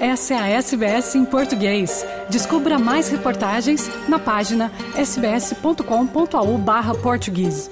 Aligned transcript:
Essa 0.00 0.32
é 0.32 0.38
a 0.38 0.48
SBS 0.48 1.14
em 1.14 1.26
português. 1.26 2.06
Descubra 2.30 2.78
mais 2.78 3.10
reportagens 3.10 3.86
na 4.08 4.18
página 4.18 4.72
sbs.com.au 4.96 6.56
barra 6.56 6.94
português. 6.94 7.70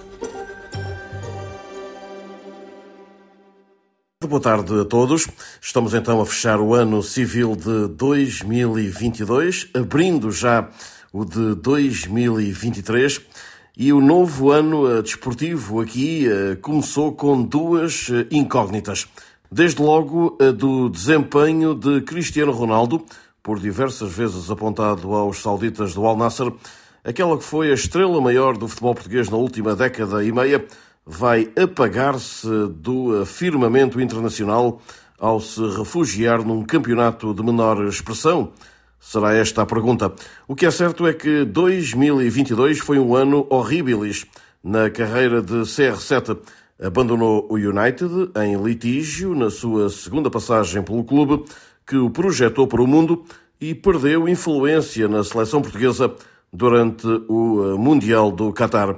Boa 4.22 4.42
tarde 4.42 4.78
a 4.78 4.84
todos. 4.84 5.26
Estamos 5.58 5.94
então 5.94 6.20
a 6.20 6.26
fechar 6.26 6.60
o 6.60 6.74
ano 6.74 7.02
civil 7.02 7.56
de 7.56 7.88
2022, 7.94 9.70
abrindo 9.72 10.30
já 10.30 10.68
o 11.10 11.24
de 11.24 11.54
2023. 11.54 13.22
E 13.74 13.90
o 13.90 14.02
novo 14.02 14.50
ano 14.50 15.02
desportivo 15.02 15.80
aqui 15.80 16.28
eh, 16.28 16.56
começou 16.56 17.12
com 17.12 17.42
duas 17.42 18.08
eh, 18.10 18.26
incógnitas. 18.30 19.06
Desde 19.50 19.80
logo 19.80 20.36
a 20.38 20.50
do 20.50 20.90
desempenho 20.90 21.74
de 21.74 22.02
Cristiano 22.02 22.52
Ronaldo, 22.52 23.02
por 23.42 23.58
diversas 23.58 24.12
vezes 24.12 24.50
apontado 24.50 25.14
aos 25.14 25.38
sauditas 25.38 25.94
do 25.94 26.04
Al 26.04 26.18
Nasser, 26.18 26.52
aquela 27.02 27.38
que 27.38 27.44
foi 27.44 27.70
a 27.70 27.74
estrela 27.74 28.20
maior 28.20 28.58
do 28.58 28.68
futebol 28.68 28.94
português 28.94 29.30
na 29.30 29.38
última 29.38 29.74
década 29.74 30.22
e 30.22 30.30
meia, 30.30 30.62
vai 31.06 31.50
apagar-se 31.56 32.46
do 32.74 33.24
firmamento 33.24 33.98
internacional 33.98 34.82
ao 35.18 35.40
se 35.40 35.62
refugiar 35.78 36.44
num 36.44 36.62
campeonato 36.62 37.32
de 37.32 37.42
menor 37.42 37.82
expressão? 37.86 38.52
Será 39.00 39.32
esta 39.32 39.62
a 39.62 39.66
pergunta. 39.66 40.12
O 40.46 40.54
que 40.54 40.66
é 40.66 40.70
certo 40.70 41.06
é 41.06 41.14
que 41.14 41.46
2022 41.46 42.80
foi 42.80 42.98
um 42.98 43.16
ano 43.16 43.46
horribilis 43.48 44.26
na 44.62 44.90
carreira 44.90 45.40
de 45.40 45.54
CR7 45.60 46.36
abandonou 46.80 47.46
o 47.50 47.54
United 47.54 48.30
em 48.36 48.56
litígio 48.62 49.34
na 49.34 49.50
sua 49.50 49.90
segunda 49.90 50.30
passagem 50.30 50.82
pelo 50.82 51.02
clube, 51.04 51.44
que 51.86 51.96
o 51.96 52.10
projetou 52.10 52.66
para 52.66 52.82
o 52.82 52.86
mundo 52.86 53.24
e 53.60 53.74
perdeu 53.74 54.28
influência 54.28 55.08
na 55.08 55.24
seleção 55.24 55.60
portuguesa 55.60 56.14
durante 56.52 57.06
o 57.28 57.74
eh, 57.74 57.78
Mundial 57.78 58.30
do 58.30 58.52
Qatar. 58.52 58.96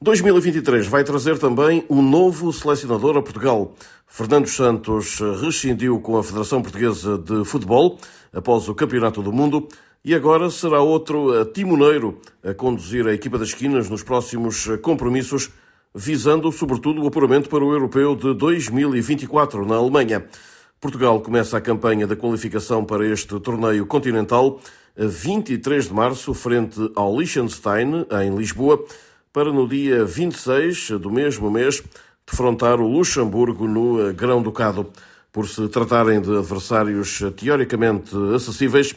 2023 0.00 0.86
vai 0.88 1.04
trazer 1.04 1.38
também 1.38 1.84
um 1.88 2.02
novo 2.02 2.52
selecionador 2.52 3.16
a 3.16 3.22
Portugal. 3.22 3.72
Fernando 4.06 4.48
Santos 4.48 5.20
rescindiu 5.40 6.00
com 6.00 6.18
a 6.18 6.22
Federação 6.24 6.60
Portuguesa 6.60 7.16
de 7.16 7.44
Futebol 7.44 7.98
após 8.32 8.68
o 8.68 8.74
Campeonato 8.74 9.22
do 9.22 9.32
Mundo 9.32 9.68
e 10.04 10.14
agora 10.14 10.50
será 10.50 10.80
outro 10.80 11.34
eh, 11.34 11.44
timoneiro 11.44 12.20
a 12.44 12.52
conduzir 12.52 13.06
a 13.06 13.14
equipa 13.14 13.38
das 13.38 13.48
esquinas 13.48 13.88
nos 13.88 14.02
próximos 14.02 14.68
eh, 14.68 14.76
compromissos 14.76 15.50
visando 15.94 16.50
sobretudo 16.50 17.02
o 17.02 17.06
apuramento 17.06 17.48
para 17.48 17.64
o 17.64 17.72
Europeu 17.72 18.16
de 18.16 18.32
2024 18.34 19.66
na 19.66 19.76
Alemanha. 19.76 20.24
Portugal 20.80 21.20
começa 21.20 21.58
a 21.58 21.60
campanha 21.60 22.06
da 22.06 22.16
qualificação 22.16 22.84
para 22.84 23.06
este 23.06 23.38
torneio 23.40 23.86
continental 23.86 24.58
a 24.98 25.04
23 25.04 25.88
de 25.88 25.94
março, 25.94 26.34
frente 26.34 26.78
ao 26.96 27.16
Liechtenstein, 27.16 28.06
em 28.22 28.34
Lisboa, 28.34 28.82
para 29.32 29.52
no 29.52 29.68
dia 29.68 30.04
26 30.04 30.90
do 30.92 31.10
mesmo 31.10 31.50
mês 31.50 31.82
defrontar 32.26 32.80
o 32.80 32.86
Luxemburgo 32.86 33.68
no 33.68 34.12
Grão-Ducado. 34.14 34.86
Por 35.30 35.48
se 35.48 35.66
tratarem 35.68 36.20
de 36.20 36.36
adversários 36.36 37.22
teoricamente 37.36 38.14
acessíveis, 38.34 38.94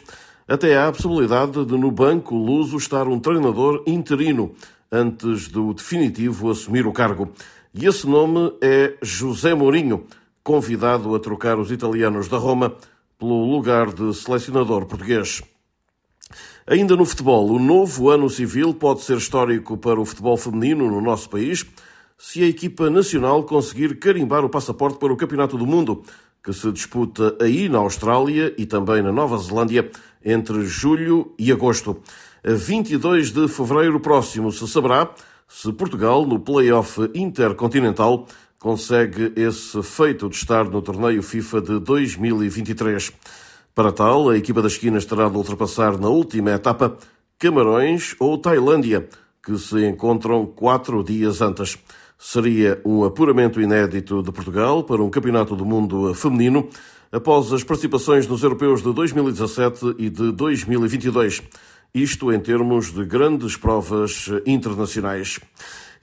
até 0.47 0.77
há 0.77 0.87
a 0.87 0.91
possibilidade 0.91 1.65
de 1.65 1.77
no 1.77 1.91
banco 1.91 2.35
luso 2.35 2.77
estar 2.77 3.07
um 3.07 3.19
treinador 3.19 3.83
interino 3.87 4.53
antes 4.95 5.49
do 5.49 5.73
definitivo 5.73 6.49
assumir 6.49 6.87
o 6.87 6.93
cargo. 6.93 7.31
E 7.73 7.85
esse 7.85 8.07
nome 8.07 8.53
é 8.61 8.95
José 9.01 9.53
Mourinho, 9.53 10.05
convidado 10.41 11.13
a 11.13 11.19
trocar 11.19 11.59
os 11.59 11.71
italianos 11.71 12.29
da 12.29 12.37
Roma 12.37 12.75
pelo 13.19 13.45
lugar 13.45 13.93
de 13.93 14.13
selecionador 14.13 14.85
português. 14.85 15.41
Ainda 16.65 16.95
no 16.95 17.05
futebol, 17.05 17.49
o 17.51 17.59
novo 17.59 18.09
ano 18.09 18.29
civil 18.29 18.73
pode 18.73 19.01
ser 19.01 19.17
histórico 19.17 19.77
para 19.77 19.99
o 19.99 20.05
futebol 20.05 20.37
feminino 20.37 20.89
no 20.89 21.01
nosso 21.01 21.29
país 21.29 21.65
se 22.17 22.41
a 22.41 22.47
equipa 22.47 22.89
nacional 22.89 23.43
conseguir 23.43 23.99
carimbar 23.99 24.45
o 24.45 24.49
passaporte 24.49 24.97
para 24.97 25.11
o 25.11 25.17
Campeonato 25.17 25.57
do 25.57 25.67
Mundo, 25.67 26.01
que 26.41 26.53
se 26.53 26.71
disputa 26.71 27.35
aí 27.41 27.67
na 27.67 27.79
Austrália 27.79 28.53
e 28.57 28.65
também 28.65 29.01
na 29.01 29.11
Nova 29.11 29.37
Zelândia 29.37 29.91
entre 30.23 30.63
julho 30.65 31.33
e 31.37 31.51
agosto. 31.51 32.01
A 32.47 32.53
22 32.53 33.31
de 33.31 33.47
fevereiro 33.47 33.99
próximo 33.99 34.51
se 34.51 34.67
saberá 34.67 35.09
se 35.47 35.73
Portugal, 35.73 36.27
no 36.27 36.39
play-off 36.39 37.09
intercontinental, 37.15 38.27
consegue 38.59 39.33
esse 39.35 39.81
feito 39.81 40.29
de 40.29 40.35
estar 40.35 40.69
no 40.69 40.79
torneio 40.79 41.23
FIFA 41.23 41.61
de 41.61 41.79
2023. 41.79 43.11
Para 43.73 43.91
tal, 43.91 44.29
a 44.29 44.37
equipa 44.37 44.61
das 44.61 44.73
esquinas 44.73 45.05
terá 45.05 45.27
de 45.27 45.35
ultrapassar 45.35 45.97
na 45.99 46.07
última 46.07 46.51
etapa 46.51 46.95
Camarões 47.39 48.15
ou 48.19 48.37
Tailândia, 48.37 49.09
que 49.43 49.57
se 49.57 49.83
encontram 49.83 50.45
quatro 50.45 51.03
dias 51.03 51.41
antes. 51.41 51.79
Seria 52.15 52.79
um 52.85 53.03
apuramento 53.03 53.59
inédito 53.59 54.21
de 54.21 54.31
Portugal 54.31 54.83
para 54.83 55.01
um 55.01 55.09
Campeonato 55.09 55.55
do 55.55 55.65
Mundo 55.65 56.13
feminino 56.13 56.69
após 57.11 57.51
as 57.51 57.63
participações 57.63 58.27
nos 58.27 58.43
europeus 58.43 58.83
de 58.83 58.93
2017 58.93 59.95
e 59.97 60.11
de 60.11 60.31
2022 60.31 61.41
isto 61.95 62.29
em 62.29 62.39
termos 62.41 62.91
de 62.91 63.05
grandes 63.05 63.55
provas 63.55 64.29
internacionais. 64.45 65.39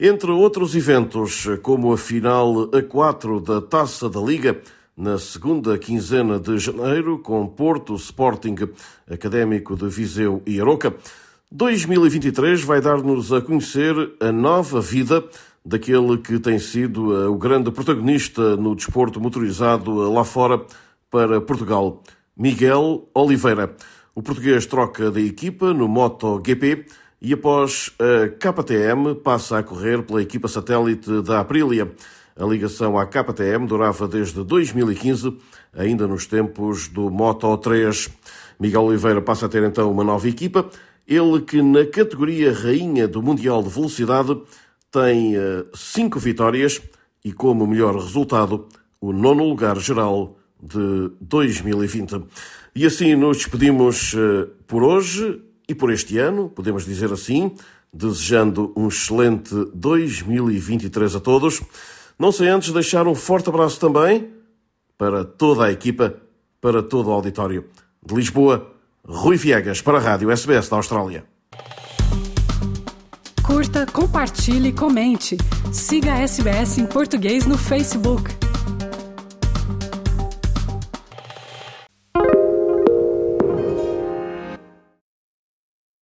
Entre 0.00 0.30
outros 0.30 0.74
eventos, 0.74 1.46
como 1.62 1.92
a 1.92 1.98
final 1.98 2.68
A4 2.70 3.42
da 3.42 3.60
Taça 3.60 4.08
da 4.08 4.18
Liga, 4.18 4.58
na 4.96 5.18
segunda 5.18 5.76
quinzena 5.76 6.40
de 6.40 6.58
janeiro, 6.58 7.18
com 7.18 7.46
Porto, 7.46 7.94
Sporting, 7.94 8.56
Académico 9.08 9.76
de 9.76 9.86
Viseu 9.88 10.42
e 10.46 10.58
Aroca, 10.58 10.94
2023 11.50 12.62
vai 12.64 12.80
dar-nos 12.80 13.30
a 13.30 13.42
conhecer 13.42 13.94
a 14.18 14.32
nova 14.32 14.80
vida 14.80 15.22
daquele 15.64 16.16
que 16.16 16.38
tem 16.38 16.58
sido 16.58 17.30
o 17.30 17.36
grande 17.36 17.70
protagonista 17.70 18.56
no 18.56 18.74
desporto 18.74 19.20
motorizado 19.20 19.92
lá 20.10 20.24
fora 20.24 20.64
para 21.10 21.38
Portugal, 21.42 22.02
Miguel 22.34 23.06
Oliveira. 23.14 23.76
O 24.14 24.22
português 24.22 24.66
troca 24.66 25.10
de 25.10 25.26
equipa 25.26 25.72
no 25.72 25.88
MotoGP 25.88 26.84
e 27.18 27.32
após 27.32 27.90
a 27.98 28.28
KTM 28.28 29.14
passa 29.14 29.56
a 29.56 29.62
correr 29.62 30.02
pela 30.02 30.20
equipa 30.20 30.48
satélite 30.48 31.22
da 31.22 31.40
Aprilia. 31.40 31.90
A 32.36 32.44
ligação 32.44 32.98
à 32.98 33.06
KTM 33.06 33.66
durava 33.66 34.06
desde 34.06 34.44
2015, 34.44 35.38
ainda 35.72 36.06
nos 36.06 36.26
tempos 36.26 36.88
do 36.88 37.10
Moto 37.10 37.56
3. 37.56 38.10
Miguel 38.60 38.82
Oliveira 38.82 39.22
passa 39.22 39.46
a 39.46 39.48
ter 39.48 39.62
então 39.62 39.90
uma 39.90 40.04
nova 40.04 40.28
equipa, 40.28 40.68
ele 41.08 41.40
que 41.40 41.62
na 41.62 41.86
categoria 41.86 42.52
rainha 42.52 43.08
do 43.08 43.22
Mundial 43.22 43.62
de 43.62 43.70
Velocidade 43.70 44.38
tem 44.90 45.36
eh, 45.36 45.64
cinco 45.74 46.18
vitórias 46.18 46.82
e 47.24 47.32
como 47.32 47.66
melhor 47.66 47.94
resultado 47.94 48.68
o 49.00 49.10
nono 49.10 49.48
lugar 49.48 49.78
geral 49.78 50.36
de 50.62 51.10
2020. 51.20 52.22
E 52.74 52.86
assim 52.86 53.16
nos 53.16 53.38
despedimos 53.38 54.14
eh, 54.14 54.48
por 54.66 54.82
hoje 54.82 55.42
e 55.68 55.74
por 55.74 55.90
este 55.90 56.18
ano, 56.18 56.48
podemos 56.48 56.84
dizer 56.84 57.12
assim, 57.12 57.52
desejando 57.92 58.72
um 58.76 58.88
excelente 58.88 59.54
2023 59.74 61.16
a 61.16 61.20
todos. 61.20 61.60
Não 62.18 62.30
sei 62.30 62.48
antes 62.48 62.72
deixar 62.72 63.06
um 63.06 63.14
forte 63.14 63.48
abraço 63.48 63.80
também 63.80 64.30
para 64.96 65.24
toda 65.24 65.64
a 65.64 65.72
equipa, 65.72 66.14
para 66.60 66.82
todo 66.82 67.08
o 67.08 67.12
auditório. 67.12 67.64
De 68.04 68.14
Lisboa, 68.14 68.72
Rui 69.04 69.36
Viegas 69.36 69.82
para 69.82 69.98
a 69.98 70.00
Rádio 70.00 70.30
SBS 70.30 70.68
da 70.68 70.76
Austrália. 70.76 71.24
Curta, 73.42 73.84
compartilhe, 73.86 74.72
comente. 74.72 75.36
Siga 75.72 76.14
a 76.14 76.20
SBS 76.20 76.78
em 76.78 76.86
português 76.86 77.44
no 77.44 77.58
Facebook. 77.58 78.41